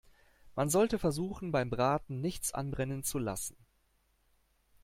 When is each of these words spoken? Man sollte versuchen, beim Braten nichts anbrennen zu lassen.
Man 0.55 0.67
sollte 0.71 0.97
versuchen, 0.97 1.51
beim 1.51 1.69
Braten 1.69 2.21
nichts 2.21 2.55
anbrennen 2.55 3.03
zu 3.03 3.19
lassen. 3.19 3.55